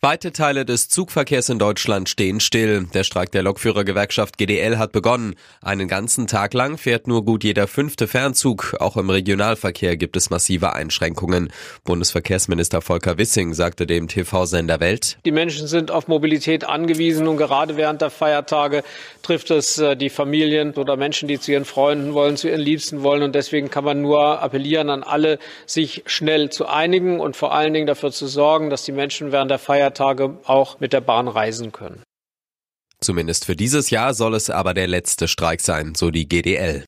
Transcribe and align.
Weite 0.00 0.30
Teile 0.30 0.64
des 0.64 0.88
Zugverkehrs 0.88 1.48
in 1.48 1.58
Deutschland 1.58 2.08
stehen 2.08 2.38
still. 2.38 2.86
Der 2.94 3.02
Streik 3.02 3.32
der 3.32 3.42
Lokführergewerkschaft 3.42 4.38
GDL 4.38 4.78
hat 4.78 4.92
begonnen. 4.92 5.34
Einen 5.60 5.88
ganzen 5.88 6.28
Tag 6.28 6.54
lang 6.54 6.78
fährt 6.78 7.08
nur 7.08 7.24
gut 7.24 7.42
jeder 7.42 7.66
fünfte 7.66 8.06
Fernzug. 8.06 8.76
Auch 8.78 8.96
im 8.96 9.10
Regionalverkehr 9.10 9.96
gibt 9.96 10.16
es 10.16 10.30
massive 10.30 10.72
Einschränkungen. 10.72 11.52
Bundesverkehrsminister 11.82 12.80
Volker 12.80 13.18
Wissing 13.18 13.54
sagte 13.54 13.88
dem 13.88 14.06
TV-Sender 14.06 14.78
Welt. 14.78 15.18
Die 15.24 15.32
Menschen 15.32 15.66
sind 15.66 15.90
auf 15.90 16.06
Mobilität 16.06 16.62
angewiesen 16.62 17.26
und 17.26 17.36
gerade 17.36 17.76
während 17.76 18.00
der 18.00 18.10
Feiertage 18.10 18.84
trifft 19.24 19.50
es 19.50 19.78
äh, 19.78 19.96
die 19.96 20.10
Familien 20.10 20.74
oder 20.74 20.96
Menschen, 20.96 21.26
die 21.26 21.40
zu 21.40 21.50
ihren 21.50 21.64
Freunden 21.64 22.14
wollen, 22.14 22.36
zu 22.36 22.48
ihren 22.48 22.60
Liebsten 22.60 23.02
wollen. 23.02 23.24
Und 23.24 23.34
deswegen 23.34 23.68
kann 23.68 23.82
man 23.82 24.00
nur 24.00 24.40
appellieren 24.40 24.90
an 24.90 25.02
alle, 25.02 25.40
sich 25.66 26.04
schnell 26.06 26.50
zu 26.50 26.68
einigen 26.68 27.18
und 27.18 27.36
vor 27.36 27.52
allen 27.52 27.74
Dingen 27.74 27.88
dafür 27.88 28.12
zu 28.12 28.28
sorgen, 28.28 28.70
dass 28.70 28.84
die 28.84 28.92
Menschen 28.92 29.32
während 29.32 29.50
der 29.50 29.58
Feiertage 29.58 29.87
Feiertage 29.88 30.38
auch 30.44 30.80
mit 30.80 30.92
der 30.92 31.00
Bahn 31.00 31.28
reisen 31.28 31.72
können. 31.72 32.02
Zumindest 33.00 33.44
für 33.44 33.56
dieses 33.56 33.90
Jahr 33.90 34.12
soll 34.12 34.34
es 34.34 34.50
aber 34.50 34.74
der 34.74 34.88
letzte 34.88 35.28
Streik 35.28 35.60
sein, 35.60 35.94
so 35.94 36.10
die 36.10 36.28
GDL. 36.28 36.84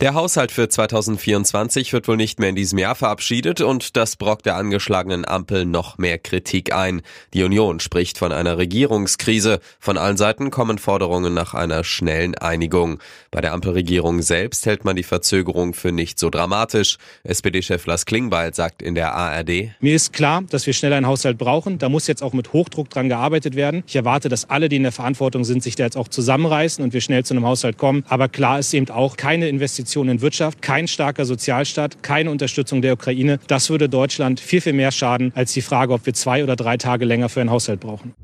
Der 0.00 0.14
Haushalt 0.14 0.50
für 0.50 0.66
2024 0.66 1.92
wird 1.92 2.08
wohl 2.08 2.16
nicht 2.16 2.40
mehr 2.40 2.48
in 2.48 2.54
diesem 2.54 2.78
Jahr 2.78 2.94
verabschiedet 2.94 3.60
und 3.60 3.98
das 3.98 4.16
brockt 4.16 4.46
der 4.46 4.56
angeschlagenen 4.56 5.28
Ampel 5.28 5.66
noch 5.66 5.98
mehr 5.98 6.16
Kritik 6.16 6.72
ein. 6.72 7.02
Die 7.34 7.42
Union 7.42 7.80
spricht 7.80 8.16
von 8.16 8.32
einer 8.32 8.56
Regierungskrise. 8.56 9.60
Von 9.78 9.98
allen 9.98 10.16
Seiten 10.16 10.50
kommen 10.50 10.78
Forderungen 10.78 11.34
nach 11.34 11.52
einer 11.52 11.84
schnellen 11.84 12.34
Einigung. 12.34 12.98
Bei 13.30 13.42
der 13.42 13.52
Ampelregierung 13.52 14.22
selbst 14.22 14.64
hält 14.64 14.86
man 14.86 14.96
die 14.96 15.02
Verzögerung 15.02 15.74
für 15.74 15.92
nicht 15.92 16.18
so 16.18 16.30
dramatisch. 16.30 16.96
SPD-Chef 17.24 17.84
Lars 17.84 18.06
Klingbeil 18.06 18.54
sagt 18.54 18.80
in 18.80 18.94
der 18.94 19.12
ARD. 19.14 19.72
Mir 19.80 19.94
ist 19.94 20.14
klar, 20.14 20.42
dass 20.48 20.66
wir 20.66 20.72
schnell 20.72 20.94
einen 20.94 21.06
Haushalt 21.06 21.36
brauchen. 21.36 21.76
Da 21.76 21.90
muss 21.90 22.06
jetzt 22.06 22.22
auch 22.22 22.32
mit 22.32 22.54
Hochdruck 22.54 22.88
dran 22.88 23.10
gearbeitet 23.10 23.54
werden. 23.54 23.84
Ich 23.86 23.96
erwarte, 23.96 24.30
dass 24.30 24.48
alle, 24.48 24.70
die 24.70 24.76
in 24.76 24.82
der 24.82 24.92
Verantwortung 24.92 25.44
sind, 25.44 25.62
sich 25.62 25.76
da 25.76 25.84
jetzt 25.84 25.98
auch 25.98 26.08
zusammenreißen 26.08 26.82
und 26.82 26.94
wir 26.94 27.02
schnell 27.02 27.22
zu 27.22 27.34
einem 27.34 27.44
Haushalt 27.44 27.76
kommen. 27.76 28.02
Aber 28.08 28.30
klar 28.30 28.58
ist 28.58 28.72
eben 28.72 28.88
auch 28.88 29.18
keine 29.18 29.50
Investition 29.50 29.89
Investitionen 29.90 30.10
in 30.10 30.22
Wirtschaft, 30.22 30.62
kein 30.62 30.86
starker 30.86 31.24
Sozialstaat, 31.24 32.02
keine 32.02 32.30
Unterstützung 32.30 32.80
der 32.82 32.92
Ukraine. 32.92 33.40
Das 33.48 33.70
würde 33.70 33.88
Deutschland 33.88 34.38
viel, 34.38 34.60
viel 34.60 34.72
mehr 34.72 34.92
schaden 34.92 35.32
als 35.34 35.52
die 35.52 35.62
Frage, 35.62 35.92
ob 35.92 36.06
wir 36.06 36.14
zwei 36.14 36.44
oder 36.44 36.56
drei 36.56 36.76
Tage 36.76 37.04
länger 37.04 37.28
für 37.28 37.40
einen 37.40 37.50
Haushalt 37.50 37.80
brauchen. 37.80 38.14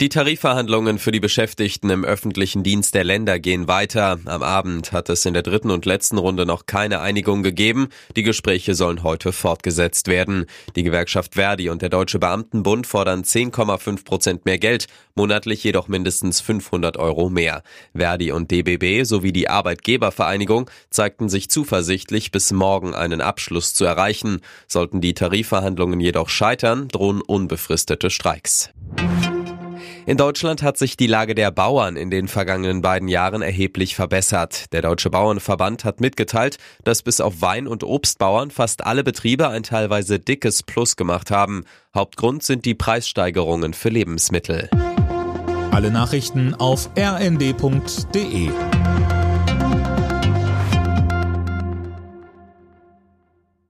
Die 0.00 0.08
Tarifverhandlungen 0.08 0.98
für 0.98 1.12
die 1.12 1.20
Beschäftigten 1.20 1.90
im 1.90 2.06
öffentlichen 2.06 2.62
Dienst 2.62 2.94
der 2.94 3.04
Länder 3.04 3.38
gehen 3.38 3.68
weiter. 3.68 4.18
Am 4.24 4.42
Abend 4.42 4.92
hat 4.92 5.10
es 5.10 5.26
in 5.26 5.34
der 5.34 5.42
dritten 5.42 5.70
und 5.70 5.84
letzten 5.84 6.16
Runde 6.16 6.46
noch 6.46 6.64
keine 6.64 7.00
Einigung 7.00 7.42
gegeben. 7.42 7.88
Die 8.16 8.22
Gespräche 8.22 8.74
sollen 8.74 9.02
heute 9.02 9.30
fortgesetzt 9.30 10.08
werden. 10.08 10.46
Die 10.74 10.84
Gewerkschaft 10.84 11.34
Verdi 11.34 11.68
und 11.68 11.82
der 11.82 11.90
Deutsche 11.90 12.18
Beamtenbund 12.18 12.86
fordern 12.86 13.24
10,5 13.24 14.02
Prozent 14.06 14.46
mehr 14.46 14.56
Geld, 14.56 14.86
monatlich 15.16 15.62
jedoch 15.64 15.86
mindestens 15.86 16.40
500 16.40 16.96
Euro 16.96 17.28
mehr. 17.28 17.62
Verdi 17.94 18.32
und 18.32 18.50
DBB 18.50 19.04
sowie 19.04 19.32
die 19.32 19.50
Arbeitgebervereinigung 19.50 20.70
zeigten 20.88 21.28
sich 21.28 21.50
zuversichtlich, 21.50 22.30
bis 22.30 22.52
morgen 22.52 22.94
einen 22.94 23.20
Abschluss 23.20 23.74
zu 23.74 23.84
erreichen. 23.84 24.40
Sollten 24.66 25.02
die 25.02 25.12
Tarifverhandlungen 25.12 26.00
jedoch 26.00 26.30
scheitern, 26.30 26.88
drohen 26.88 27.20
unbefristete 27.20 28.08
Streiks. 28.08 28.70
In 30.06 30.16
Deutschland 30.16 30.62
hat 30.62 30.78
sich 30.78 30.96
die 30.96 31.06
Lage 31.06 31.34
der 31.34 31.50
Bauern 31.50 31.96
in 31.96 32.10
den 32.10 32.26
vergangenen 32.26 32.82
beiden 32.82 33.08
Jahren 33.08 33.42
erheblich 33.42 33.94
verbessert. 33.94 34.72
Der 34.72 34.82
Deutsche 34.82 35.10
Bauernverband 35.10 35.84
hat 35.84 36.00
mitgeteilt, 36.00 36.56
dass 36.84 37.02
bis 37.02 37.20
auf 37.20 37.42
Wein- 37.42 37.68
und 37.68 37.84
Obstbauern 37.84 38.50
fast 38.50 38.84
alle 38.84 39.04
Betriebe 39.04 39.48
ein 39.48 39.62
teilweise 39.62 40.18
dickes 40.18 40.62
Plus 40.62 40.96
gemacht 40.96 41.30
haben. 41.30 41.64
Hauptgrund 41.94 42.42
sind 42.42 42.64
die 42.64 42.74
Preissteigerungen 42.74 43.74
für 43.74 43.90
Lebensmittel. 43.90 44.70
Alle 45.70 45.90
Nachrichten 45.90 46.54
auf 46.54 46.90
rnd.de 46.98 48.50